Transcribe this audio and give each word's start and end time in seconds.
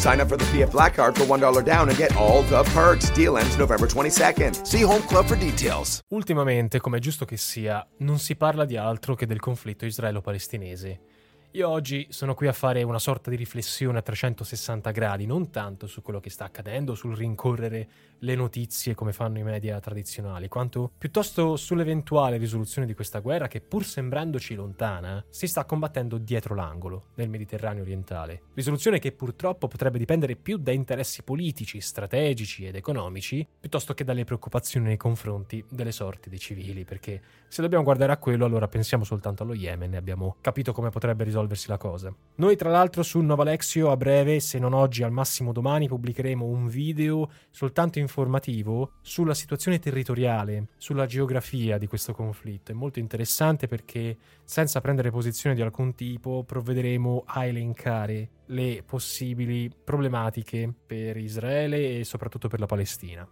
Sign 0.00 0.18
up 0.18 0.28
for 0.28 0.38
the 0.38 0.46
PF 0.46 0.70
Black 0.70 0.94
Card 0.94 1.14
for 1.14 1.26
$1 1.26 1.62
down 1.62 1.88
and 1.90 1.98
get 1.98 2.16
all 2.16 2.42
the 2.44 2.62
perks. 2.72 3.10
Deal 3.12 3.36
ends 3.36 3.58
November 3.58 3.86
22nd. 3.86 4.64
See 4.64 4.82
Home 4.82 5.04
Club 5.06 5.26
for 5.26 5.36
details. 5.36 6.00
Ultimamente, 6.08 6.80
come 6.80 6.96
è 6.96 7.00
giusto 7.00 7.26
che 7.26 7.36
sia, 7.36 7.86
non 7.98 8.18
si 8.18 8.34
parla 8.34 8.64
di 8.64 8.78
altro 8.78 9.14
che 9.14 9.26
del 9.26 9.40
conflitto 9.40 9.84
israelo-palestinese. 9.84 11.09
Io 11.54 11.68
oggi 11.68 12.06
sono 12.10 12.34
qui 12.34 12.46
a 12.46 12.52
fare 12.52 12.84
una 12.84 13.00
sorta 13.00 13.28
di 13.28 13.34
riflessione 13.34 13.98
a 13.98 14.02
360 14.02 14.92
gradi, 14.92 15.26
non 15.26 15.50
tanto 15.50 15.88
su 15.88 16.00
quello 16.00 16.20
che 16.20 16.30
sta 16.30 16.44
accadendo, 16.44 16.94
sul 16.94 17.16
rincorrere 17.16 17.88
le 18.20 18.34
notizie 18.36 18.94
come 18.94 19.12
fanno 19.12 19.38
i 19.38 19.42
media 19.42 19.80
tradizionali, 19.80 20.46
quanto 20.46 20.92
piuttosto 20.96 21.56
sull'eventuale 21.56 22.36
risoluzione 22.36 22.86
di 22.86 22.94
questa 22.94 23.18
guerra 23.18 23.48
che 23.48 23.60
pur 23.60 23.84
sembrandoci 23.84 24.54
lontana, 24.54 25.24
si 25.28 25.48
sta 25.48 25.64
combattendo 25.64 26.18
dietro 26.18 26.54
l'angolo, 26.54 27.06
nel 27.14 27.28
Mediterraneo 27.28 27.82
orientale. 27.82 28.42
Risoluzione 28.54 29.00
che 29.00 29.10
purtroppo 29.10 29.66
potrebbe 29.66 29.98
dipendere 29.98 30.36
più 30.36 30.56
da 30.56 30.70
interessi 30.70 31.24
politici, 31.24 31.80
strategici 31.80 32.64
ed 32.64 32.76
economici, 32.76 33.44
piuttosto 33.58 33.92
che 33.92 34.04
dalle 34.04 34.22
preoccupazioni 34.22 34.86
nei 34.86 34.96
confronti 34.96 35.64
delle 35.68 35.90
sorti 35.90 36.28
dei 36.28 36.38
civili, 36.38 36.84
perché 36.84 37.20
se 37.48 37.60
dobbiamo 37.60 37.82
guardare 37.82 38.12
a 38.12 38.18
quello 38.18 38.44
allora 38.44 38.68
pensiamo 38.68 39.02
soltanto 39.02 39.42
allo 39.42 39.54
Yemen 39.54 39.94
e 39.94 39.96
abbiamo 39.96 40.36
capito 40.40 40.72
come 40.72 40.90
potrebbe 40.90 41.24
risolversi 41.40 41.68
la 41.68 41.76
cosa. 41.76 42.14
Noi 42.36 42.56
tra 42.56 42.70
l'altro 42.70 43.02
su 43.02 43.20
Novalexio 43.20 43.90
a 43.90 43.96
breve, 43.96 44.40
se 44.40 44.58
non 44.58 44.72
oggi 44.72 45.02
al 45.02 45.10
massimo 45.10 45.52
domani, 45.52 45.88
pubblicheremo 45.88 46.44
un 46.44 46.68
video 46.68 47.30
soltanto 47.50 47.98
in 47.98 48.04
informativo 48.10 48.92
sulla 49.02 49.34
situazione 49.34 49.78
territoriale, 49.78 50.68
sulla 50.76 51.06
geografia 51.06 51.78
di 51.78 51.86
questo 51.86 52.12
conflitto. 52.12 52.72
È 52.72 52.74
molto 52.74 52.98
interessante 52.98 53.66
perché 53.66 54.16
senza 54.44 54.80
prendere 54.80 55.10
posizione 55.10 55.54
di 55.54 55.62
alcun 55.62 55.94
tipo 55.94 56.42
provvederemo 56.44 57.24
a 57.26 57.44
elencare 57.44 58.30
le 58.46 58.82
possibili 58.84 59.70
problematiche 59.84 60.72
per 60.86 61.16
Israele 61.16 61.98
e 61.98 62.04
soprattutto 62.04 62.48
per 62.48 62.58
la 62.58 62.66
Palestina. 62.66 63.28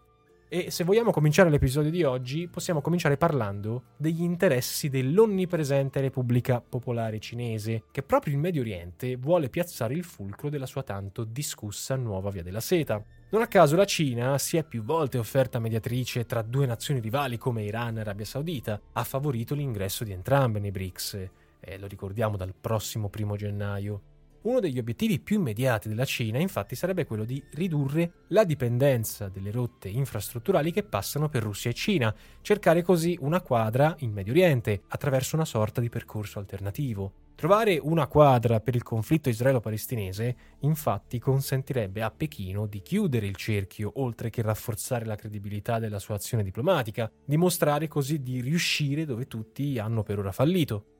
E 0.51 0.71
se 0.71 0.83
vogliamo 0.83 1.11
cominciare 1.11 1.51
l'episodio 1.51 1.91
di 1.91 2.05
oggi, 2.05 2.49
possiamo 2.49 2.81
cominciare 2.81 3.19
parlando 3.19 3.83
degli 3.99 4.23
interessi 4.23 4.89
dell'onnipresente 4.89 6.01
Repubblica 6.01 6.63
Popolare 6.67 7.19
Cinese, 7.19 7.83
che 7.91 8.03
proprio 8.03 8.33
in 8.33 8.41
Medio 8.41 8.63
Oriente 8.63 9.17
vuole 9.17 9.51
piazzare 9.51 9.93
il 9.93 10.05
fulcro 10.05 10.49
della 10.49 10.65
sua 10.65 10.83
tanto 10.83 11.25
discussa 11.25 11.97
nuova 11.97 12.31
Via 12.31 12.43
della 12.43 12.61
Seta. 12.61 13.05
Non 13.29 13.43
a 13.43 13.47
caso 13.47 13.77
la 13.77 13.85
Cina 13.85 14.39
si 14.39 14.57
è 14.57 14.65
più 14.65 14.83
volte 14.83 15.19
offerta 15.19 15.59
mediatrice 15.59 16.25
tra 16.25 16.41
due 16.41 16.65
nazioni 16.65 17.01
rivali 17.01 17.37
come 17.37 17.65
Iran 17.65 17.99
e 17.99 18.01
Arabia 18.01 18.25
Saudita, 18.25 18.81
ha 18.95 19.05
favorito 19.05 19.55
l'ingresso 19.55 20.03
di 20.03 20.13
entrambe 20.13 20.61
nei 20.61 20.71
BRICS, 20.71 21.29
e 21.61 21.77
lo 21.77 21.87
ricordiamo 21.87 22.39
dal 22.39 22.55
prossimo 22.59 23.11
primo 23.11 23.37
gennaio. 23.37 24.01
Uno 24.49 24.61
degli 24.61 24.79
obiettivi 24.79 25.21
più 25.21 25.41
immediati 25.41 25.91
della 25.91 26.07
Cina 26.07 26.39
infatti 26.39 26.75
sarebbe 26.75 27.05
quello 27.05 27.27
di 27.27 27.43
ridurre 27.53 28.25
la 28.29 28.45
dipendenza 28.45 29.29
delle 29.29 29.51
rotte 29.51 29.91
infrastrutturali 29.91 30.73
che 30.73 30.85
passano 30.85 31.29
per 31.29 31.43
Russia 31.43 31.71
e 31.71 31.75
Cina, 31.75 32.15
cercare 32.41 32.81
così 32.81 33.15
una 33.21 33.43
quadra 33.43 33.95
in 33.99 34.11
Medio 34.11 34.33
Oriente 34.33 34.85
attraverso 34.89 35.37
una 35.37 35.45
sorta 35.45 35.83
di 35.83 35.91
percorso 35.91 36.39
alternativo. 36.39 37.13
Trovare 37.35 37.77
una 37.77 38.07
quadra 38.07 38.59
per 38.61 38.75
il 38.75 38.83
conflitto 38.83 39.29
israelo-palestinese 39.29 40.37
infatti 40.61 41.19
consentirebbe 41.19 42.01
a 42.01 42.11
Pechino 42.11 42.65
di 42.65 42.81
chiudere 42.81 43.27
il 43.27 43.37
cerchio 43.37 43.93
oltre 43.97 44.31
che 44.31 44.41
rafforzare 44.41 45.05
la 45.05 45.15
credibilità 45.15 45.79
della 45.79 45.99
sua 45.99 46.15
azione 46.15 46.43
diplomatica, 46.43 47.13
dimostrare 47.23 47.87
così 47.87 48.23
di 48.23 48.41
riuscire 48.41 49.05
dove 49.05 49.27
tutti 49.27 49.79
hanno 49.79 50.03
per 50.03 50.19
ora 50.19 50.33
fallito. 50.33 50.98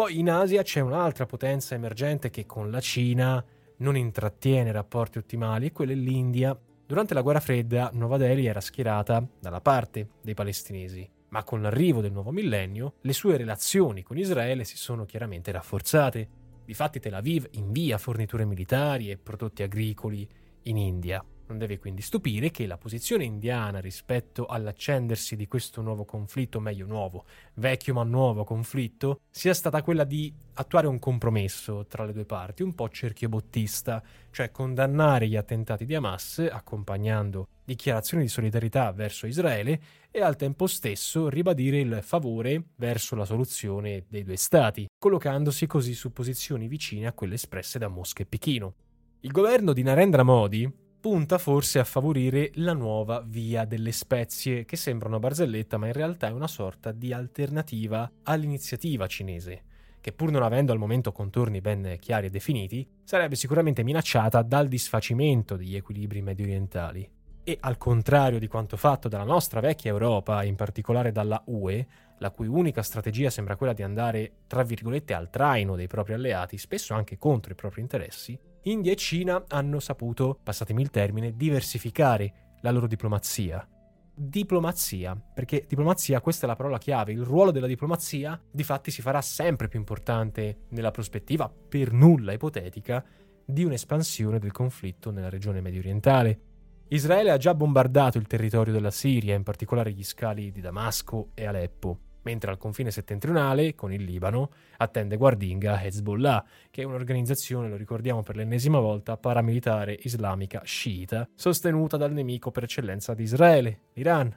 Poi 0.00 0.18
in 0.18 0.30
Asia 0.30 0.62
c'è 0.62 0.80
un'altra 0.80 1.26
potenza 1.26 1.74
emergente 1.74 2.30
che 2.30 2.46
con 2.46 2.70
la 2.70 2.80
Cina 2.80 3.44
non 3.80 3.98
intrattiene 3.98 4.72
rapporti 4.72 5.18
ottimali 5.18 5.66
e 5.66 5.72
quella 5.72 5.92
è 5.92 5.94
l'India. 5.94 6.58
Durante 6.86 7.12
la 7.12 7.20
guerra 7.20 7.38
fredda 7.38 7.90
Nuova 7.92 8.16
Delhi 8.16 8.46
era 8.46 8.62
schierata 8.62 9.22
dalla 9.38 9.60
parte 9.60 10.12
dei 10.22 10.32
palestinesi, 10.32 11.06
ma 11.28 11.44
con 11.44 11.60
l'arrivo 11.60 12.00
del 12.00 12.12
nuovo 12.12 12.30
millennio 12.30 12.94
le 13.02 13.12
sue 13.12 13.36
relazioni 13.36 14.02
con 14.02 14.16
Israele 14.16 14.64
si 14.64 14.78
sono 14.78 15.04
chiaramente 15.04 15.52
rafforzate. 15.52 16.28
Difatti 16.64 16.98
Tel 16.98 17.12
Aviv 17.12 17.48
invia 17.50 17.98
forniture 17.98 18.46
militari 18.46 19.10
e 19.10 19.18
prodotti 19.18 19.62
agricoli 19.62 20.26
in 20.62 20.78
India. 20.78 21.22
Non 21.50 21.58
deve 21.58 21.80
quindi 21.80 22.00
stupire 22.00 22.52
che 22.52 22.64
la 22.64 22.78
posizione 22.78 23.24
indiana 23.24 23.80
rispetto 23.80 24.46
all'accendersi 24.46 25.34
di 25.34 25.48
questo 25.48 25.82
nuovo 25.82 26.04
conflitto, 26.04 26.60
meglio 26.60 26.86
nuovo, 26.86 27.24
vecchio 27.54 27.92
ma 27.92 28.04
nuovo 28.04 28.44
conflitto, 28.44 29.22
sia 29.28 29.52
stata 29.52 29.82
quella 29.82 30.04
di 30.04 30.32
attuare 30.54 30.86
un 30.86 31.00
compromesso 31.00 31.86
tra 31.86 32.04
le 32.04 32.12
due 32.12 32.24
parti, 32.24 32.62
un 32.62 32.76
po' 32.76 32.88
cerchiobottista, 32.88 34.00
cioè 34.30 34.52
condannare 34.52 35.26
gli 35.26 35.34
attentati 35.34 35.84
di 35.84 35.96
Hamas 35.96 36.38
accompagnando 36.48 37.48
dichiarazioni 37.64 38.22
di 38.22 38.28
solidarietà 38.28 38.92
verso 38.92 39.26
Israele 39.26 39.80
e 40.12 40.22
al 40.22 40.36
tempo 40.36 40.68
stesso 40.68 41.28
ribadire 41.28 41.80
il 41.80 41.98
favore 42.02 42.62
verso 42.76 43.16
la 43.16 43.24
soluzione 43.24 44.04
dei 44.08 44.22
due 44.22 44.36
stati, 44.36 44.86
collocandosi 44.96 45.66
così 45.66 45.94
su 45.94 46.12
posizioni 46.12 46.68
vicine 46.68 47.08
a 47.08 47.12
quelle 47.12 47.34
espresse 47.34 47.80
da 47.80 47.88
Mosca 47.88 48.22
e 48.22 48.26
Pechino. 48.26 48.74
Il 49.22 49.32
governo 49.32 49.72
di 49.72 49.82
Narendra 49.82 50.22
Modi 50.22 50.79
punta 51.00 51.38
forse 51.38 51.78
a 51.78 51.84
favorire 51.84 52.50
la 52.56 52.74
nuova 52.74 53.24
via 53.26 53.64
delle 53.64 53.90
spezie, 53.90 54.66
che 54.66 54.76
sembra 54.76 55.08
una 55.08 55.18
barzelletta 55.18 55.78
ma 55.78 55.86
in 55.86 55.94
realtà 55.94 56.28
è 56.28 56.32
una 56.32 56.46
sorta 56.46 56.92
di 56.92 57.14
alternativa 57.14 58.10
all'iniziativa 58.24 59.06
cinese, 59.06 59.62
che 60.02 60.12
pur 60.12 60.30
non 60.30 60.42
avendo 60.42 60.72
al 60.72 60.78
momento 60.78 61.10
contorni 61.10 61.62
ben 61.62 61.96
chiari 61.98 62.26
e 62.26 62.30
definiti, 62.30 62.86
sarebbe 63.02 63.34
sicuramente 63.34 63.82
minacciata 63.82 64.42
dal 64.42 64.68
disfacimento 64.68 65.56
degli 65.56 65.74
equilibri 65.74 66.20
medio 66.20 66.44
orientali. 66.44 67.08
E 67.42 67.56
al 67.60 67.78
contrario 67.78 68.38
di 68.38 68.46
quanto 68.46 68.76
fatto 68.76 69.08
dalla 69.08 69.24
nostra 69.24 69.60
vecchia 69.60 69.90
Europa, 69.90 70.44
in 70.44 70.54
particolare 70.54 71.12
dalla 71.12 71.42
UE, 71.46 71.86
la 72.18 72.30
cui 72.30 72.46
unica 72.46 72.82
strategia 72.82 73.30
sembra 73.30 73.56
quella 73.56 73.72
di 73.72 73.82
andare, 73.82 74.32
tra 74.46 74.62
virgolette, 74.62 75.14
al 75.14 75.30
traino 75.30 75.76
dei 75.76 75.86
propri 75.86 76.12
alleati, 76.12 76.58
spesso 76.58 76.92
anche 76.92 77.16
contro 77.16 77.52
i 77.52 77.56
propri 77.56 77.80
interessi, 77.80 78.38
India 78.64 78.92
e 78.92 78.96
Cina 78.96 79.42
hanno 79.48 79.80
saputo, 79.80 80.38
passatemi 80.42 80.82
il 80.82 80.90
termine, 80.90 81.34
diversificare 81.34 82.58
la 82.60 82.70
loro 82.70 82.86
diplomazia. 82.86 83.66
Diplomazia, 84.14 85.16
perché 85.16 85.64
diplomazia, 85.66 86.20
questa 86.20 86.44
è 86.44 86.48
la 86.48 86.56
parola 86.56 86.76
chiave, 86.76 87.12
il 87.12 87.22
ruolo 87.22 87.52
della 87.52 87.66
diplomazia 87.66 88.38
di 88.50 88.62
fatti 88.62 88.90
si 88.90 89.00
farà 89.00 89.22
sempre 89.22 89.68
più 89.68 89.78
importante 89.78 90.66
nella 90.70 90.90
prospettiva, 90.90 91.50
per 91.50 91.92
nulla 91.92 92.32
ipotetica, 92.32 93.02
di 93.44 93.64
un'espansione 93.64 94.38
del 94.38 94.52
conflitto 94.52 95.10
nella 95.10 95.30
regione 95.30 95.62
medio 95.62 95.80
orientale. 95.80 96.40
Israele 96.88 97.30
ha 97.30 97.38
già 97.38 97.54
bombardato 97.54 98.18
il 98.18 98.26
territorio 98.26 98.74
della 98.74 98.90
Siria, 98.90 99.34
in 99.34 99.42
particolare 99.42 99.92
gli 99.92 100.04
scali 100.04 100.52
di 100.52 100.60
Damasco 100.60 101.30
e 101.34 101.46
Aleppo 101.46 102.00
mentre 102.22 102.50
al 102.50 102.58
confine 102.58 102.90
settentrionale, 102.90 103.74
con 103.74 103.92
il 103.92 104.02
Libano, 104.02 104.50
attende 104.78 105.16
guardinga 105.16 105.82
Hezbollah, 105.82 106.44
che 106.70 106.82
è 106.82 106.84
un'organizzazione, 106.84 107.68
lo 107.68 107.76
ricordiamo 107.76 108.22
per 108.22 108.36
l'ennesima 108.36 108.78
volta, 108.78 109.16
paramilitare 109.16 109.98
islamica 110.02 110.62
sciita, 110.64 111.28
sostenuta 111.34 111.96
dal 111.96 112.12
nemico 112.12 112.50
per 112.50 112.64
eccellenza 112.64 113.14
di 113.14 113.22
Israele, 113.22 113.80
l'Iran. 113.94 114.36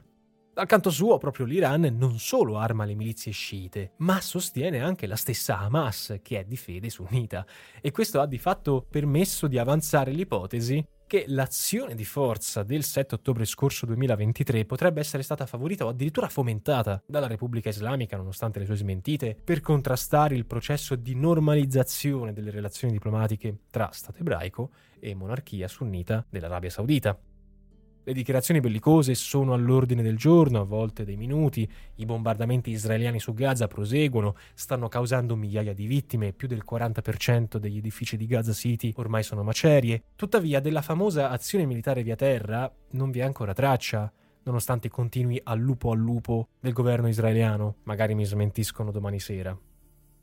Dal 0.54 0.66
canto 0.66 0.90
suo, 0.90 1.18
proprio 1.18 1.46
l'Iran 1.46 1.96
non 1.98 2.20
solo 2.20 2.58
arma 2.58 2.84
le 2.84 2.94
milizie 2.94 3.32
sciite, 3.32 3.94
ma 3.98 4.20
sostiene 4.20 4.80
anche 4.80 5.08
la 5.08 5.16
stessa 5.16 5.58
Hamas, 5.58 6.20
che 6.22 6.38
è 6.38 6.44
di 6.44 6.56
fede 6.56 6.90
sunnita, 6.90 7.44
e 7.80 7.90
questo 7.90 8.20
ha 8.20 8.26
di 8.26 8.38
fatto 8.38 8.86
permesso 8.88 9.48
di 9.48 9.58
avanzare 9.58 10.12
l'ipotesi 10.12 10.84
che 11.06 11.24
l'azione 11.28 11.94
di 11.94 12.04
forza 12.04 12.62
del 12.62 12.82
7 12.82 13.16
ottobre 13.16 13.44
scorso 13.44 13.86
2023 13.86 14.64
potrebbe 14.64 15.00
essere 15.00 15.22
stata 15.22 15.46
favorita 15.46 15.84
o 15.84 15.88
addirittura 15.88 16.28
fomentata 16.28 17.02
dalla 17.06 17.26
Repubblica 17.26 17.68
Islamica, 17.68 18.16
nonostante 18.16 18.58
le 18.58 18.64
sue 18.64 18.76
smentite, 18.76 19.36
per 19.42 19.60
contrastare 19.60 20.34
il 20.34 20.46
processo 20.46 20.94
di 20.94 21.14
normalizzazione 21.14 22.32
delle 22.32 22.50
relazioni 22.50 22.92
diplomatiche 22.92 23.58
tra 23.70 23.90
Stato 23.92 24.20
ebraico 24.20 24.70
e 24.98 25.14
monarchia 25.14 25.68
sunnita 25.68 26.24
dell'Arabia 26.28 26.70
Saudita. 26.70 27.18
Le 28.06 28.12
dichiarazioni 28.12 28.60
bellicose 28.60 29.14
sono 29.14 29.54
all'ordine 29.54 30.02
del 30.02 30.18
giorno, 30.18 30.60
a 30.60 30.64
volte 30.64 31.06
dei 31.06 31.16
minuti, 31.16 31.66
i 31.94 32.04
bombardamenti 32.04 32.70
israeliani 32.70 33.18
su 33.18 33.32
Gaza 33.32 33.66
proseguono, 33.66 34.36
stanno 34.52 34.88
causando 34.88 35.36
migliaia 35.36 35.72
di 35.72 35.86
vittime, 35.86 36.34
più 36.34 36.46
del 36.46 36.64
40% 36.70 37.56
degli 37.56 37.78
edifici 37.78 38.18
di 38.18 38.26
Gaza 38.26 38.52
City 38.52 38.92
ormai 38.96 39.22
sono 39.22 39.42
macerie. 39.42 40.02
Tuttavia, 40.16 40.60
della 40.60 40.82
famosa 40.82 41.30
azione 41.30 41.64
militare 41.64 42.02
via 42.02 42.14
terra 42.14 42.70
non 42.90 43.10
vi 43.10 43.20
è 43.20 43.22
ancora 43.22 43.54
traccia, 43.54 44.12
nonostante 44.42 44.90
continui 44.90 45.40
al 45.42 45.58
lupo 45.58 45.90
al 45.90 45.98
lupo 45.98 46.48
del 46.60 46.74
governo 46.74 47.08
israeliano. 47.08 47.76
Magari 47.84 48.14
mi 48.14 48.26
smentiscono 48.26 48.90
domani 48.90 49.18
sera. 49.18 49.58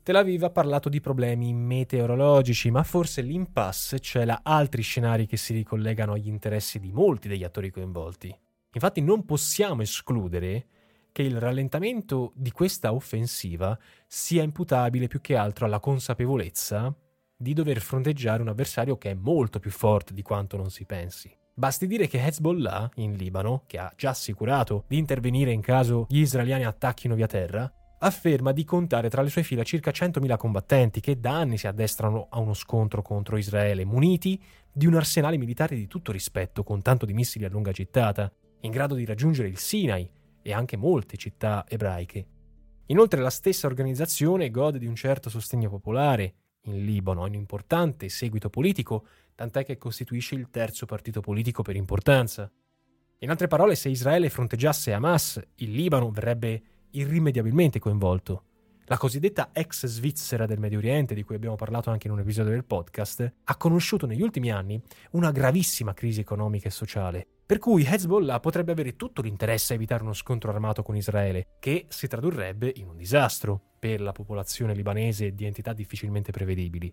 Tel 0.04 0.16
Aviv 0.16 0.42
ha 0.42 0.50
parlato 0.50 0.88
di 0.88 1.00
problemi 1.00 1.54
meteorologici, 1.54 2.72
ma 2.72 2.82
forse 2.82 3.22
l'impasse 3.22 4.00
cela 4.00 4.40
altri 4.42 4.82
scenari 4.82 5.26
che 5.26 5.36
si 5.36 5.52
ricollegano 5.52 6.14
agli 6.14 6.26
interessi 6.26 6.80
di 6.80 6.90
molti 6.90 7.28
degli 7.28 7.44
attori 7.44 7.70
coinvolti. 7.70 8.36
Infatti 8.72 9.00
non 9.00 9.24
possiamo 9.24 9.82
escludere 9.82 10.66
che 11.12 11.22
il 11.22 11.38
rallentamento 11.38 12.32
di 12.34 12.50
questa 12.50 12.92
offensiva 12.92 13.78
sia 14.08 14.42
imputabile 14.42 15.06
più 15.06 15.20
che 15.20 15.36
altro 15.36 15.66
alla 15.66 15.78
consapevolezza 15.78 16.92
di 17.36 17.52
dover 17.52 17.80
fronteggiare 17.80 18.42
un 18.42 18.48
avversario 18.48 18.98
che 18.98 19.10
è 19.10 19.14
molto 19.14 19.60
più 19.60 19.70
forte 19.70 20.14
di 20.14 20.22
quanto 20.22 20.56
non 20.56 20.70
si 20.70 20.84
pensi. 20.84 21.32
Basti 21.54 21.86
dire 21.86 22.08
che 22.08 22.24
Hezbollah, 22.24 22.90
in 22.96 23.14
Libano, 23.14 23.62
che 23.68 23.78
ha 23.78 23.92
già 23.96 24.10
assicurato 24.10 24.84
di 24.88 24.98
intervenire 24.98 25.52
in 25.52 25.60
caso 25.60 26.06
gli 26.08 26.18
israeliani 26.18 26.64
attacchino 26.64 27.14
via 27.14 27.26
terra, 27.26 27.72
afferma 28.04 28.52
di 28.52 28.64
contare 28.64 29.08
tra 29.08 29.22
le 29.22 29.28
sue 29.28 29.42
fila 29.42 29.62
circa 29.62 29.90
100.000 29.90 30.36
combattenti 30.36 31.00
che 31.00 31.20
da 31.20 31.38
anni 31.38 31.56
si 31.56 31.66
addestrano 31.66 32.26
a 32.30 32.40
uno 32.40 32.54
scontro 32.54 33.00
contro 33.00 33.36
Israele, 33.36 33.84
muniti 33.84 34.40
di 34.72 34.86
un 34.86 34.94
arsenale 34.94 35.38
militare 35.38 35.76
di 35.76 35.86
tutto 35.86 36.10
rispetto, 36.10 36.64
con 36.64 36.82
tanto 36.82 37.06
di 37.06 37.12
missili 37.12 37.44
a 37.44 37.48
lunga 37.48 37.70
gittata, 37.70 38.32
in 38.60 38.70
grado 38.70 38.94
di 38.94 39.04
raggiungere 39.04 39.48
il 39.48 39.58
Sinai 39.58 40.08
e 40.42 40.52
anche 40.52 40.76
molte 40.76 41.16
città 41.16 41.64
ebraiche. 41.68 42.26
Inoltre 42.86 43.20
la 43.20 43.30
stessa 43.30 43.68
organizzazione 43.68 44.50
gode 44.50 44.78
di 44.78 44.86
un 44.86 44.96
certo 44.96 45.30
sostegno 45.30 45.70
popolare. 45.70 46.34
In 46.62 46.84
Libano 46.84 47.22
ha 47.22 47.26
un 47.26 47.34
importante 47.34 48.08
seguito 48.08 48.50
politico, 48.50 49.06
tant'è 49.34 49.64
che 49.64 49.78
costituisce 49.78 50.34
il 50.34 50.50
terzo 50.50 50.86
partito 50.86 51.20
politico 51.20 51.62
per 51.62 51.76
importanza. 51.76 52.50
In 53.18 53.30
altre 53.30 53.46
parole, 53.46 53.76
se 53.76 53.88
Israele 53.88 54.28
fronteggiasse 54.28 54.92
Hamas, 54.92 55.40
il 55.56 55.70
Libano 55.70 56.10
verrebbe 56.10 56.62
irrimediabilmente 56.92 57.78
coinvolto. 57.78 58.44
La 58.86 58.98
cosiddetta 58.98 59.50
ex 59.52 59.86
Svizzera 59.86 60.44
del 60.44 60.58
Medio 60.58 60.78
Oriente, 60.78 61.14
di 61.14 61.22
cui 61.22 61.36
abbiamo 61.36 61.54
parlato 61.54 61.90
anche 61.90 62.08
in 62.08 62.12
un 62.12 62.20
episodio 62.20 62.50
del 62.50 62.64
podcast, 62.64 63.32
ha 63.44 63.56
conosciuto 63.56 64.06
negli 64.06 64.22
ultimi 64.22 64.50
anni 64.50 64.80
una 65.12 65.30
gravissima 65.30 65.94
crisi 65.94 66.20
economica 66.20 66.68
e 66.68 66.72
sociale, 66.72 67.26
per 67.46 67.58
cui 67.58 67.84
Hezbollah 67.84 68.40
potrebbe 68.40 68.72
avere 68.72 68.96
tutto 68.96 69.22
l'interesse 69.22 69.72
a 69.72 69.76
evitare 69.76 70.02
uno 70.02 70.12
scontro 70.12 70.50
armato 70.50 70.82
con 70.82 70.96
Israele, 70.96 71.56
che 71.60 71.86
si 71.88 72.08
tradurrebbe 72.08 72.72
in 72.76 72.88
un 72.88 72.96
disastro 72.96 73.60
per 73.78 74.00
la 74.00 74.12
popolazione 74.12 74.74
libanese 74.74 75.32
di 75.32 75.44
entità 75.44 75.72
difficilmente 75.72 76.32
prevedibili. 76.32 76.92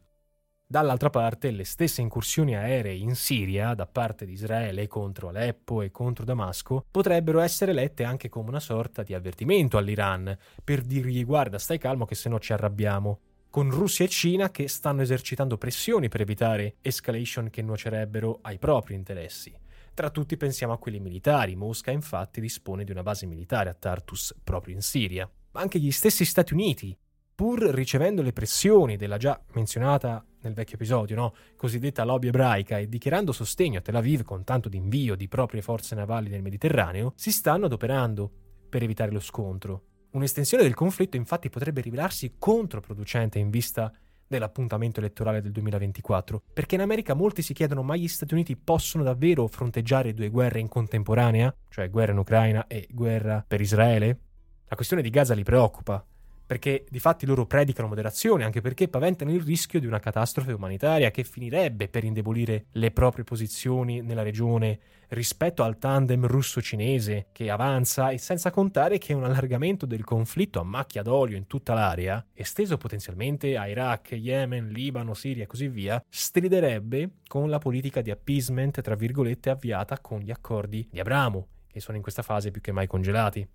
Dall'altra 0.72 1.10
parte, 1.10 1.50
le 1.50 1.64
stesse 1.64 2.02
incursioni 2.02 2.56
aeree 2.56 2.94
in 2.94 3.16
Siria 3.16 3.74
da 3.74 3.88
parte 3.88 4.24
di 4.24 4.34
Israele 4.34 4.86
contro 4.88 5.30
Aleppo 5.30 5.82
e 5.82 5.90
contro 5.90 6.26
Damasco 6.26 6.86
potrebbero 6.92 7.40
essere 7.40 7.74
lette 7.74 8.04
anche 8.04 8.30
come 8.30 8.50
una 8.50 8.60
sorta 8.60 9.02
di 9.02 9.16
avvertimento 9.16 9.80
all'Iran 9.80 10.38
per 10.64 10.82
dirgli 10.82 11.26
guarda 11.26 11.58
stai 11.58 11.80
calmo 11.80 12.06
che 12.06 12.14
se 12.14 12.30
no 12.30 12.38
ci 12.38 12.54
arrabbiamo 12.54 13.20
con 13.50 13.72
Russia 13.72 14.06
e 14.06 14.10
Cina 14.10 14.52
che 14.52 14.68
stanno 14.68 15.02
esercitando 15.02 15.58
pressioni 15.58 16.08
per 16.08 16.22
evitare 16.22 16.76
escalation 16.82 17.50
che 17.50 17.64
nuocerebbero 17.64 18.38
ai 18.44 18.60
propri 18.60 18.94
interessi. 18.94 19.52
Tra 19.96 20.12
tutti 20.12 20.38
pensiamo 20.38 20.74
a 20.74 20.78
quelli 20.78 21.00
militari. 21.00 21.56
Mosca 21.56 21.90
infatti 21.90 22.40
dispone 22.40 22.84
di 22.84 22.92
una 22.92 23.02
base 23.02 23.26
militare 23.26 23.72
a 23.72 23.74
Tartus 23.74 24.36
proprio 24.44 24.76
in 24.76 24.82
Siria. 24.82 25.28
Ma 25.50 25.62
anche 25.62 25.80
gli 25.80 25.90
stessi 25.90 26.26
Stati 26.26 26.54
Uniti, 26.54 26.96
pur 27.34 27.60
ricevendo 27.60 28.22
le 28.22 28.34
pressioni 28.34 28.98
della 28.98 29.18
già 29.18 29.42
menzionata 29.54 30.24
nel 30.42 30.54
vecchio 30.54 30.76
episodio, 30.76 31.16
no? 31.16 31.34
cosiddetta 31.56 32.04
lobby 32.04 32.28
ebraica, 32.28 32.78
e 32.78 32.88
dichiarando 32.88 33.32
sostegno 33.32 33.80
a 33.80 33.82
Tel 33.82 33.96
Aviv 33.96 34.24
con 34.24 34.44
tanto 34.44 34.70
di 34.70 34.78
invio 34.78 35.16
di 35.16 35.28
proprie 35.28 35.62
forze 35.62 35.96
navali 35.96 36.30
nel 36.30 36.42
Mediterraneo, 36.42 37.14
si 37.16 37.32
stanno 37.32 37.66
adoperando 37.66 38.32
per 38.70 38.84
evitare 38.84 39.12
lo 39.12 39.20
scontro. 39.20 39.84
Un'estensione 40.12 40.64
del 40.64 40.74
conflitto 40.74 41.18
infatti 41.18 41.50
potrebbe 41.50 41.82
rivelarsi 41.82 42.36
controproducente 42.40 43.38
in 43.38 43.50
vista 43.50 43.92
dell'appuntamento 44.30 45.00
elettorale 45.00 45.42
del 45.42 45.52
2024, 45.52 46.44
perché 46.54 46.76
in 46.76 46.82
America 46.82 47.16
molti 47.16 47.42
si 47.42 47.54
chiedono 47.54 47.82
ma 47.82 47.96
gli 47.96 48.08
Stati 48.08 48.36
Uniti 48.36 48.56
possono 48.56 49.04
davvero 49.04 49.48
fronteggiare 49.48 50.14
due 50.14 50.30
guerre 50.30 50.60
in 50.60 50.68
contemporanea, 50.68 51.54
cioè 51.70 51.90
guerra 51.90 52.12
in 52.12 52.20
Ucraina 52.20 52.68
e 52.68 52.88
guerra 52.92 53.44
per 53.46 53.60
Israele? 53.60 54.20
La 54.68 54.76
questione 54.76 55.02
di 55.02 55.10
Gaza 55.10 55.34
li 55.34 55.44
preoccupa, 55.44 56.06
perché 56.50 56.84
di 56.90 56.98
fatti 56.98 57.28
loro 57.28 57.46
predicano 57.46 57.88
moderazione, 57.88 58.44
anche 58.44 58.60
perché 58.60 58.88
paventano 58.88 59.32
il 59.32 59.44
rischio 59.44 59.80
di 59.80 59.86
una 59.86 60.00
catastrofe 60.00 60.52
umanitaria 60.52 61.12
che 61.12 61.24
finirebbe 61.24 61.90
per 61.90 62.04
indebolire 62.04 62.66
le 62.72 62.90
proprie 62.90 63.24
posizioni 63.24 64.02
nella 64.02 64.24
regione 64.24 64.80
rispetto 65.10 65.62
al 65.62 65.78
tandem 65.78 66.26
russo-cinese 66.26 67.28
che 67.32 67.52
avanza 67.52 68.10
e 68.10 68.18
senza 68.18 68.50
contare 68.50 68.98
che 68.98 69.14
un 69.14 69.26
allargamento 69.26 69.86
del 69.86 70.04
conflitto 70.04 70.60
a 70.60 70.64
macchia 70.64 71.04
d'olio 71.04 71.38
in 71.38 71.46
tutta 71.46 71.76
l'area, 71.76 72.26
esteso 72.34 72.78
potenzialmente 72.78 73.56
a 73.56 73.68
Iraq, 73.68 74.14
Yemen, 74.14 74.70
Libano, 74.70 75.14
Siria 75.14 75.44
e 75.44 75.48
così 75.48 75.68
via, 75.68 76.04
striderebbe 76.10 77.18
con 77.28 77.52
la 77.52 77.60
politica 77.60 78.02
di 78.02 78.10
appeasement, 78.10 78.82
tra 78.82 78.96
virgolette, 78.96 79.52
avviata 79.52 80.00
con 80.00 80.20
gli 80.22 80.32
accordi 80.32 80.88
di 80.90 81.00
Abramo, 81.00 81.46
che 81.68 81.80
sono 81.80 81.98
in 81.98 82.02
questa 82.02 82.24
fase 82.24 82.50
più 82.50 82.60
che 82.60 82.72
mai 82.72 82.88
congelati. 82.88 83.48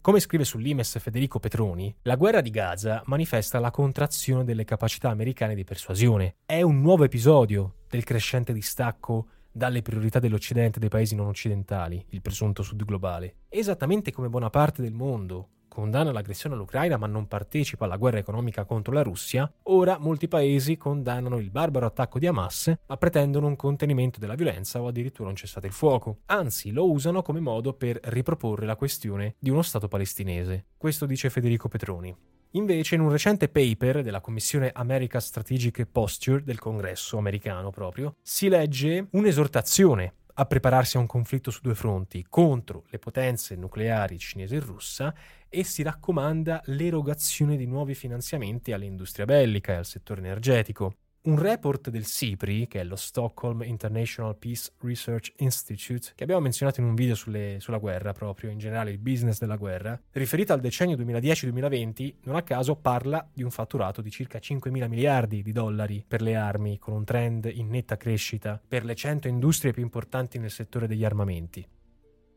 Come 0.00 0.20
scrive 0.20 0.44
sull'Imes 0.44 0.98
Federico 1.00 1.40
Petroni, 1.40 1.94
la 2.02 2.14
guerra 2.14 2.40
di 2.40 2.50
Gaza 2.50 3.02
manifesta 3.06 3.58
la 3.58 3.72
contrazione 3.72 4.44
delle 4.44 4.64
capacità 4.64 5.10
americane 5.10 5.56
di 5.56 5.64
persuasione. 5.64 6.36
È 6.46 6.62
un 6.62 6.80
nuovo 6.80 7.02
episodio 7.04 7.74
del 7.88 8.04
crescente 8.04 8.52
distacco 8.52 9.26
dalle 9.50 9.82
priorità 9.82 10.20
dell'Occidente 10.20 10.76
e 10.76 10.80
dei 10.80 10.88
paesi 10.88 11.16
non 11.16 11.26
occidentali, 11.26 12.02
il 12.10 12.22
presunto 12.22 12.62
sud 12.62 12.84
globale. 12.84 13.38
Esattamente 13.48 14.12
come 14.12 14.28
buona 14.28 14.50
parte 14.50 14.82
del 14.82 14.94
mondo 14.94 15.48
condanna 15.68 16.10
l'aggressione 16.10 16.54
all'Ucraina 16.54 16.96
ma 16.96 17.06
non 17.06 17.28
partecipa 17.28 17.84
alla 17.84 17.96
guerra 17.96 18.18
economica 18.18 18.64
contro 18.64 18.92
la 18.92 19.02
Russia, 19.02 19.50
ora 19.64 19.98
molti 19.98 20.26
paesi 20.26 20.76
condannano 20.76 21.38
il 21.38 21.50
barbaro 21.50 21.86
attacco 21.86 22.18
di 22.18 22.26
Hamas 22.26 22.72
ma 22.86 22.96
pretendono 22.96 23.46
un 23.46 23.56
contenimento 23.56 24.18
della 24.18 24.34
violenza 24.34 24.80
o 24.80 24.88
addirittura 24.88 25.28
un 25.28 25.36
cessate 25.36 25.66
il 25.66 25.72
fuoco. 25.72 26.18
Anzi, 26.26 26.72
lo 26.72 26.90
usano 26.90 27.22
come 27.22 27.40
modo 27.40 27.74
per 27.74 28.00
riproporre 28.02 28.66
la 28.66 28.76
questione 28.76 29.36
di 29.38 29.50
uno 29.50 29.62
Stato 29.62 29.88
palestinese. 29.88 30.66
Questo 30.76 31.06
dice 31.06 31.30
Federico 31.30 31.68
Petroni. 31.68 32.16
Invece, 32.52 32.94
in 32.94 33.02
un 33.02 33.10
recente 33.10 33.48
paper 33.48 34.02
della 34.02 34.22
Commissione 34.22 34.70
America 34.72 35.20
Strategic 35.20 35.84
Posture 35.84 36.42
del 36.42 36.58
Congresso 36.58 37.18
americano 37.18 37.70
proprio, 37.70 38.16
si 38.22 38.48
legge 38.48 39.08
un'esortazione 39.10 40.14
a 40.40 40.46
prepararsi 40.46 40.96
a 40.96 41.00
un 41.00 41.06
conflitto 41.06 41.50
su 41.50 41.60
due 41.62 41.74
fronti 41.74 42.24
contro 42.28 42.84
le 42.90 42.98
potenze 43.00 43.56
nucleari 43.56 44.18
cinese 44.18 44.56
e 44.56 44.60
russa 44.60 45.12
e 45.48 45.64
si 45.64 45.82
raccomanda 45.82 46.62
l'erogazione 46.66 47.56
di 47.56 47.66
nuovi 47.66 47.94
finanziamenti 47.94 48.70
all'industria 48.72 49.24
bellica 49.24 49.72
e 49.72 49.76
al 49.76 49.86
settore 49.86 50.20
energetico. 50.20 50.94
Un 51.28 51.38
report 51.38 51.90
del 51.90 52.06
SIPRI, 52.06 52.66
che 52.68 52.80
è 52.80 52.84
lo 52.84 52.96
Stockholm 52.96 53.60
International 53.62 54.34
Peace 54.34 54.72
Research 54.80 55.34
Institute, 55.40 56.12
che 56.14 56.22
abbiamo 56.22 56.40
menzionato 56.40 56.80
in 56.80 56.86
un 56.86 56.94
video 56.94 57.14
sulle, 57.14 57.58
sulla 57.60 57.76
guerra 57.76 58.12
proprio, 58.12 58.48
in 58.48 58.56
generale 58.56 58.92
il 58.92 58.98
business 58.98 59.38
della 59.38 59.56
guerra, 59.56 60.00
riferito 60.12 60.54
al 60.54 60.60
decennio 60.60 60.96
2010-2020, 60.96 62.14
non 62.22 62.36
a 62.36 62.42
caso 62.42 62.76
parla 62.76 63.28
di 63.30 63.42
un 63.42 63.50
fatturato 63.50 64.00
di 64.00 64.10
circa 64.10 64.38
5 64.38 64.70
mila 64.70 64.88
miliardi 64.88 65.42
di 65.42 65.52
dollari 65.52 66.02
per 66.08 66.22
le 66.22 66.34
armi, 66.34 66.78
con 66.78 66.94
un 66.94 67.04
trend 67.04 67.50
in 67.52 67.68
netta 67.68 67.98
crescita 67.98 68.58
per 68.66 68.86
le 68.86 68.94
100 68.94 69.28
industrie 69.28 69.72
più 69.72 69.82
importanti 69.82 70.38
nel 70.38 70.50
settore 70.50 70.86
degli 70.86 71.04
armamenti. 71.04 71.68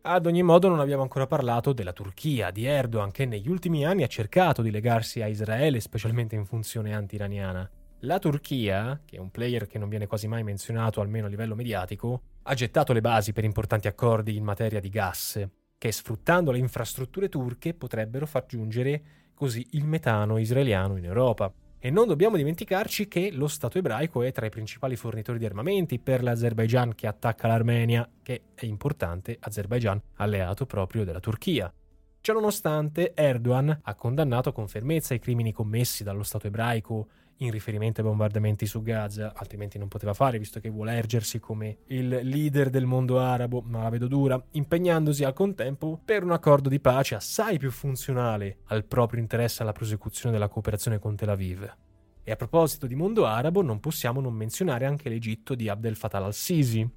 Ad 0.01 0.25
ogni 0.25 0.43
modo 0.43 0.67
non 0.67 0.81
abbiamo 0.81 1.03
ancora 1.03 1.27
parlato 1.27 1.71
della 1.71 1.93
Turchia, 1.93 2.51
di 2.51 2.65
Erdogan, 2.65 3.11
che 3.11 3.25
negli 3.25 3.47
ultimi 3.47 3.85
anni 3.85 4.03
ha 4.03 4.07
cercato 4.07 4.61
di 4.61 4.69
legarsi 4.69 5.21
a 5.21 5.27
Israele, 5.27 5.79
specialmente 5.79 6.35
in 6.35 6.43
funzione 6.43 6.93
anti-iraniana. 6.93 7.71
La 8.05 8.17
Turchia, 8.17 8.99
che 9.05 9.17
è 9.17 9.19
un 9.19 9.29
player 9.29 9.67
che 9.67 9.77
non 9.77 9.87
viene 9.87 10.07
quasi 10.07 10.27
mai 10.27 10.41
menzionato 10.41 11.01
almeno 11.01 11.27
a 11.27 11.29
livello 11.29 11.53
mediatico, 11.53 12.21
ha 12.41 12.53
gettato 12.55 12.93
le 12.93 13.01
basi 13.01 13.31
per 13.31 13.43
importanti 13.43 13.87
accordi 13.87 14.35
in 14.35 14.43
materia 14.43 14.79
di 14.79 14.89
gas, 14.89 15.47
che 15.77 15.91
sfruttando 15.91 16.49
le 16.49 16.57
infrastrutture 16.57 17.29
turche 17.29 17.75
potrebbero 17.75 18.25
far 18.25 18.47
giungere 18.47 19.03
così 19.35 19.67
il 19.73 19.85
metano 19.85 20.39
israeliano 20.39 20.97
in 20.97 21.05
Europa. 21.05 21.53
E 21.77 21.91
non 21.91 22.07
dobbiamo 22.07 22.37
dimenticarci 22.37 23.07
che 23.07 23.29
lo 23.31 23.47
Stato 23.47 23.77
ebraico 23.77 24.23
è 24.23 24.31
tra 24.31 24.47
i 24.47 24.51
principali 24.51 24.95
fornitori 24.95 25.37
di 25.37 25.45
armamenti 25.45 25.99
per 25.99 26.23
l'Azerbaijan 26.23 26.95
che 26.95 27.05
attacca 27.05 27.47
l'Armenia, 27.47 28.09
che 28.23 28.45
è 28.55 28.65
importante, 28.65 29.37
Azerbaijan 29.39 30.01
alleato 30.15 30.65
proprio 30.65 31.03
della 31.03 31.19
Turchia. 31.19 31.71
Ciononostante, 32.19 33.13
Erdogan 33.15 33.79
ha 33.81 33.95
condannato 33.95 34.51
con 34.51 34.67
fermezza 34.67 35.13
i 35.13 35.19
crimini 35.19 35.51
commessi 35.51 36.03
dallo 36.03 36.23
Stato 36.23 36.47
ebraico 36.47 37.07
in 37.41 37.51
riferimento 37.51 38.01
ai 38.01 38.07
bombardamenti 38.07 38.65
su 38.65 38.81
Gaza, 38.81 39.33
altrimenti 39.35 39.77
non 39.77 39.87
poteva 39.87 40.13
fare 40.13 40.37
visto 40.37 40.59
che 40.59 40.69
vuole 40.69 40.93
ergersi 40.93 41.39
come 41.39 41.79
il 41.87 42.07
leader 42.07 42.69
del 42.69 42.85
mondo 42.85 43.19
arabo, 43.19 43.61
ma 43.61 43.83
la 43.83 43.89
vedo 43.89 44.07
dura, 44.07 44.41
impegnandosi 44.51 45.23
al 45.23 45.33
contempo 45.33 45.99
per 46.03 46.23
un 46.23 46.31
accordo 46.31 46.69
di 46.69 46.79
pace 46.79 47.15
assai 47.15 47.57
più 47.57 47.71
funzionale 47.71 48.59
al 48.65 48.85
proprio 48.85 49.19
interesse 49.19 49.61
alla 49.63 49.71
prosecuzione 49.71 50.31
della 50.31 50.49
cooperazione 50.49 50.99
con 50.99 51.15
Tel 51.15 51.29
Aviv. 51.29 51.75
E 52.23 52.31
a 52.31 52.35
proposito 52.35 52.85
di 52.85 52.95
mondo 52.95 53.25
arabo, 53.25 53.63
non 53.63 53.79
possiamo 53.79 54.21
non 54.21 54.33
menzionare 54.33 54.85
anche 54.85 55.09
l'Egitto 55.09 55.55
di 55.55 55.67
Abdel 55.67 55.95
Fattah 55.95 56.23
al-Sisi, 56.23 56.87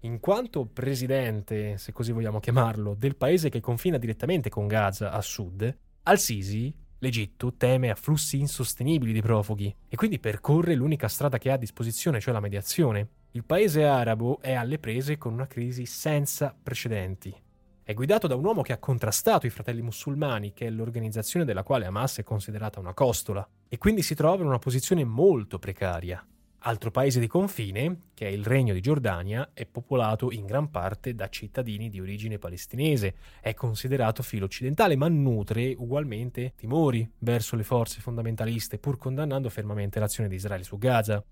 in 0.00 0.20
quanto 0.20 0.66
presidente, 0.66 1.78
se 1.78 1.92
così 1.92 2.12
vogliamo 2.12 2.38
chiamarlo, 2.38 2.94
del 2.94 3.16
paese 3.16 3.48
che 3.48 3.60
confina 3.60 3.96
direttamente 3.96 4.50
con 4.50 4.66
Gaza 4.66 5.10
a 5.10 5.22
sud, 5.22 5.74
al-Sisi, 6.02 6.82
l'Egitto, 7.04 7.52
teme 7.54 7.90
afflussi 7.90 8.38
insostenibili 8.38 9.12
di 9.12 9.20
profughi 9.20 9.74
e 9.88 9.96
quindi 9.96 10.18
percorre 10.18 10.74
l'unica 10.74 11.08
strada 11.08 11.36
che 11.36 11.50
ha 11.50 11.54
a 11.54 11.58
disposizione, 11.58 12.18
cioè 12.18 12.32
la 12.32 12.40
mediazione. 12.40 13.08
Il 13.32 13.44
paese 13.44 13.84
arabo 13.84 14.40
è 14.40 14.54
alle 14.54 14.78
prese 14.78 15.18
con 15.18 15.34
una 15.34 15.46
crisi 15.46 15.84
senza 15.84 16.56
precedenti. 16.60 17.34
È 17.82 17.92
guidato 17.92 18.26
da 18.26 18.36
un 18.36 18.44
uomo 18.44 18.62
che 18.62 18.72
ha 18.72 18.78
contrastato 18.78 19.46
i 19.46 19.50
fratelli 19.50 19.82
musulmani, 19.82 20.54
che 20.54 20.66
è 20.66 20.70
l'organizzazione 20.70 21.44
della 21.44 21.62
quale 21.62 21.84
Hamas 21.84 22.18
è 22.18 22.22
considerata 22.22 22.80
una 22.80 22.94
costola, 22.94 23.46
e 23.68 23.76
quindi 23.76 24.00
si 24.00 24.14
trova 24.14 24.40
in 24.40 24.48
una 24.48 24.58
posizione 24.58 25.04
molto 25.04 25.58
precaria. 25.58 26.26
Altro 26.66 26.90
paese 26.90 27.20
di 27.20 27.26
confine, 27.26 27.98
che 28.14 28.26
è 28.26 28.30
il 28.30 28.42
Regno 28.42 28.72
di 28.72 28.80
Giordania, 28.80 29.50
è 29.52 29.66
popolato 29.66 30.30
in 30.30 30.46
gran 30.46 30.70
parte 30.70 31.14
da 31.14 31.28
cittadini 31.28 31.90
di 31.90 32.00
origine 32.00 32.38
palestinese, 32.38 33.16
è 33.42 33.52
considerato 33.52 34.22
filo 34.22 34.46
occidentale, 34.46 34.96
ma 34.96 35.06
nutre 35.08 35.74
ugualmente 35.76 36.54
timori 36.56 37.06
verso 37.18 37.56
le 37.56 37.64
forze 37.64 38.00
fondamentaliste, 38.00 38.78
pur 38.78 38.96
condannando 38.96 39.50
fermamente 39.50 40.00
l'azione 40.00 40.26
di 40.30 40.36
Israele 40.36 40.64
su 40.64 40.78
Gaza. 40.78 41.22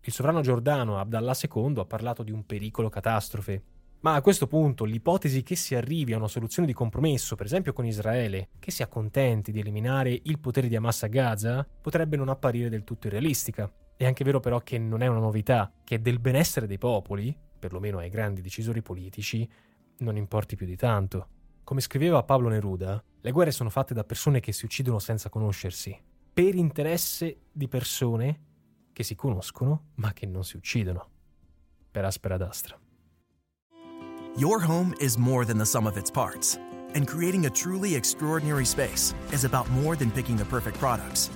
Il 0.00 0.12
sovrano 0.12 0.40
giordano 0.40 0.98
Abdallah 0.98 1.36
II 1.40 1.74
ha 1.76 1.84
parlato 1.84 2.24
di 2.24 2.32
un 2.32 2.44
pericolo 2.44 2.88
catastrofe. 2.88 3.62
Ma 4.00 4.14
a 4.14 4.22
questo 4.22 4.48
punto 4.48 4.84
l'ipotesi 4.84 5.44
che 5.44 5.54
si 5.54 5.76
arrivi 5.76 6.14
a 6.14 6.16
una 6.16 6.26
soluzione 6.26 6.66
di 6.66 6.74
compromesso, 6.74 7.36
per 7.36 7.46
esempio 7.46 7.72
con 7.72 7.86
Israele, 7.86 8.48
che 8.58 8.72
si 8.72 8.82
accontenti 8.82 9.52
di 9.52 9.60
eliminare 9.60 10.18
il 10.20 10.40
potere 10.40 10.66
di 10.66 10.74
Hamas 10.74 11.04
a 11.04 11.06
Gaza, 11.06 11.64
potrebbe 11.80 12.16
non 12.16 12.28
apparire 12.28 12.68
del 12.68 12.82
tutto 12.82 13.06
irrealistica. 13.06 13.70
È 14.00 14.06
anche 14.06 14.24
vero 14.24 14.40
però 14.40 14.60
che 14.60 14.78
non 14.78 15.02
è 15.02 15.08
una 15.08 15.18
novità, 15.18 15.70
che 15.84 16.00
del 16.00 16.20
benessere 16.20 16.66
dei 16.66 16.78
popoli, 16.78 17.36
perlomeno 17.58 17.98
ai 17.98 18.08
grandi 18.08 18.40
decisori 18.40 18.80
politici, 18.80 19.46
non 19.98 20.16
importi 20.16 20.56
più 20.56 20.64
di 20.64 20.74
tanto. 20.74 21.28
Come 21.64 21.82
scriveva 21.82 22.22
Pablo 22.22 22.48
Neruda, 22.48 23.04
le 23.20 23.30
guerre 23.30 23.50
sono 23.50 23.68
fatte 23.68 23.92
da 23.92 24.02
persone 24.02 24.40
che 24.40 24.52
si 24.52 24.64
uccidono 24.64 25.00
senza 25.00 25.28
conoscersi, 25.28 25.94
per 26.32 26.54
interesse 26.54 27.40
di 27.52 27.68
persone 27.68 28.40
che 28.90 29.02
si 29.02 29.14
conoscono 29.14 29.88
ma 29.96 30.14
che 30.14 30.24
non 30.24 30.44
si 30.44 30.56
uccidono. 30.56 31.06
Per 31.90 32.02
aspera 32.02 32.38
d'astra. 32.38 32.80
Your 34.36 34.64
home 34.66 34.94
is 34.98 35.16
more 35.16 35.44
than 35.44 35.58
the 35.58 35.66
sum 35.66 35.84
of 35.84 35.98
its 35.98 36.10
parts, 36.10 36.58
and 36.94 37.06
creating 37.06 37.44
a 37.44 37.50
truly 37.50 37.96
extraordinary 37.96 38.64
space 38.64 39.14
is 39.30 39.44
about 39.44 39.68
more 39.68 39.94
than 39.94 40.10
picking 40.10 40.38
the 40.38 40.46
perfect 40.46 40.78
products. 40.78 41.30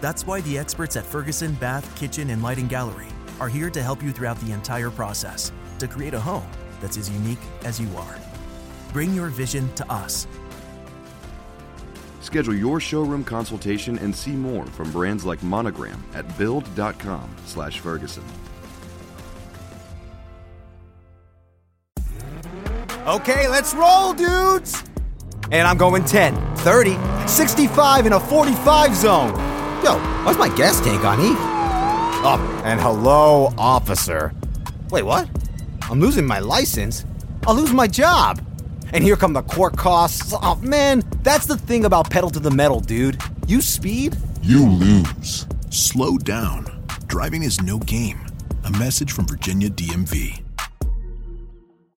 That's 0.00 0.26
why 0.26 0.40
the 0.42 0.58
experts 0.58 0.96
at 0.96 1.04
Ferguson 1.04 1.54
Bath, 1.54 1.94
Kitchen, 1.94 2.30
and 2.30 2.42
Lighting 2.42 2.68
Gallery 2.68 3.08
are 3.38 3.48
here 3.48 3.70
to 3.70 3.82
help 3.82 4.02
you 4.02 4.12
throughout 4.12 4.40
the 4.40 4.52
entire 4.52 4.90
process 4.90 5.52
to 5.78 5.86
create 5.86 6.14
a 6.14 6.20
home 6.20 6.48
that's 6.80 6.96
as 6.96 7.10
unique 7.10 7.38
as 7.64 7.78
you 7.78 7.88
are. 7.96 8.16
Bring 8.92 9.14
your 9.14 9.28
vision 9.28 9.72
to 9.74 9.92
us. 9.92 10.26
Schedule 12.20 12.54
your 12.54 12.80
showroom 12.80 13.24
consultation 13.24 13.98
and 13.98 14.14
see 14.14 14.32
more 14.32 14.66
from 14.66 14.90
brands 14.92 15.24
like 15.24 15.42
Monogram 15.42 16.02
at 16.14 16.38
build.com/ferguson. 16.38 18.24
Okay, 23.06 23.48
let's 23.48 23.74
roll, 23.74 24.12
dudes. 24.12 24.84
And 25.50 25.66
I'm 25.66 25.78
going 25.78 26.04
10, 26.04 26.36
30, 26.56 26.96
65 27.26 28.06
in 28.06 28.12
a 28.12 28.20
45 28.20 28.94
zone. 28.94 29.49
Yo, 29.82 29.98
why's 30.24 30.36
my 30.36 30.54
gas 30.56 30.78
tank 30.82 31.04
on 31.04 31.18
E? 31.20 31.32
Up 32.22 32.40
and 32.66 32.78
hello, 32.78 33.54
officer. 33.56 34.34
Wait, 34.90 35.04
what? 35.04 35.26
I'm 35.90 36.00
losing 36.00 36.26
my 36.26 36.38
license? 36.38 37.06
I'll 37.46 37.54
lose 37.54 37.72
my 37.72 37.86
job. 37.86 38.44
And 38.92 39.02
here 39.02 39.16
come 39.16 39.32
the 39.32 39.42
court 39.42 39.78
costs. 39.78 40.34
Oh, 40.36 40.56
man, 40.56 41.02
that's 41.22 41.46
the 41.46 41.56
thing 41.56 41.86
about 41.86 42.10
pedal 42.10 42.28
to 42.30 42.40
the 42.40 42.50
metal, 42.50 42.80
dude. 42.80 43.18
You 43.46 43.62
speed, 43.62 44.16
You 44.42 44.68
lose. 44.68 45.46
Slow 45.70 46.18
down. 46.18 46.66
Driving 47.06 47.42
is 47.42 47.62
no 47.62 47.78
game. 47.78 48.20
A 48.64 48.70
message 48.72 49.12
from 49.12 49.26
Virginia 49.26 49.70
DMV. 49.70 50.42